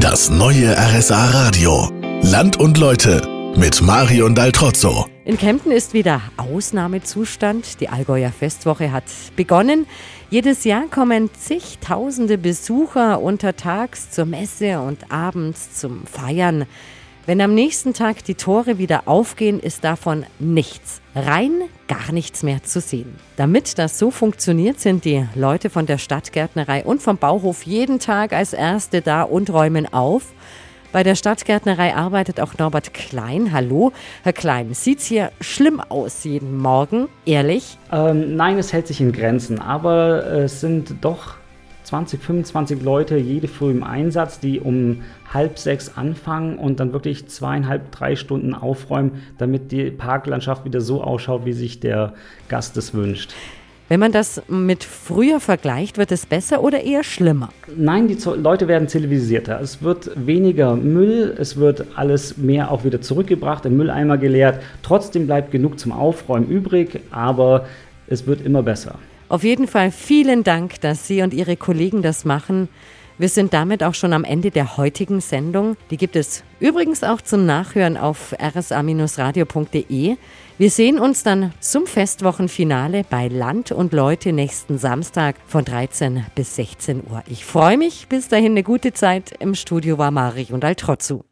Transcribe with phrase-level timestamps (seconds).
[0.00, 1.90] Das neue RSA Radio.
[2.22, 3.20] Land und Leute
[3.56, 5.06] mit Marion Daltrozzo.
[5.24, 7.80] In Kempten ist wieder Ausnahmezustand.
[7.80, 9.02] Die Allgäuer Festwoche hat
[9.34, 9.86] begonnen.
[10.30, 16.66] Jedes Jahr kommen zigtausende Besucher untertags zur Messe und abends zum Feiern.
[17.26, 22.62] Wenn am nächsten Tag die Tore wieder aufgehen, ist davon nichts, rein gar nichts mehr
[22.62, 23.16] zu sehen.
[23.36, 28.32] Damit das so funktioniert, sind die Leute von der Stadtgärtnerei und vom Bauhof jeden Tag
[28.32, 30.32] als Erste da und räumen auf.
[30.90, 33.52] Bei der Stadtgärtnerei arbeitet auch Norbert Klein.
[33.52, 34.72] Hallo, Herr Klein.
[34.72, 37.08] Sieht's hier schlimm aus jeden Morgen?
[37.26, 37.76] Ehrlich?
[37.92, 41.34] Ähm, nein, es hält sich in Grenzen, aber es sind doch
[41.88, 47.28] 20, 25 Leute jede Früh im Einsatz, die um halb sechs anfangen und dann wirklich
[47.28, 52.12] zweieinhalb, drei Stunden aufräumen, damit die Parklandschaft wieder so ausschaut, wie sich der
[52.50, 53.32] Gast es wünscht.
[53.88, 57.48] Wenn man das mit früher vergleicht, wird es besser oder eher schlimmer?
[57.74, 59.58] Nein, die Leute werden zivilisierter.
[59.62, 64.60] Es wird weniger Müll, es wird alles mehr auch wieder zurückgebracht, im Mülleimer geleert.
[64.82, 67.64] Trotzdem bleibt genug zum Aufräumen übrig, aber
[68.08, 68.96] es wird immer besser.
[69.28, 72.68] Auf jeden Fall vielen Dank, dass Sie und Ihre Kollegen das machen.
[73.18, 75.76] Wir sind damit auch schon am Ende der heutigen Sendung.
[75.90, 80.16] Die gibt es übrigens auch zum Nachhören auf rsa-radio.de.
[80.56, 86.56] Wir sehen uns dann zum Festwochenfinale bei Land und Leute nächsten Samstag von 13 bis
[86.56, 87.22] 16 Uhr.
[87.28, 88.06] Ich freue mich.
[88.08, 89.34] Bis dahin eine gute Zeit.
[89.40, 91.24] Im Studio war Marich und Altrozzu.